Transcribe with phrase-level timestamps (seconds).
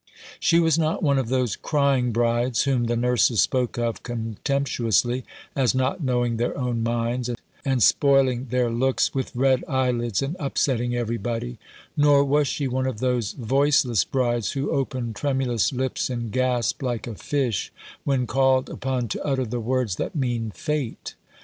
[0.39, 5.23] She was not one of those crying brides whom the nurses spoke of contemptuously,
[5.55, 7.29] as not knowing their own minds,
[7.63, 11.55] and spoiling their looks with red eyelids, and upsetting everybod),
[11.95, 17.05] Nor was she one of those voiceless brides who open tremulous lips and gasp like
[17.05, 17.71] a fish
[18.03, 21.13] when called upon to utter the words that mean fate.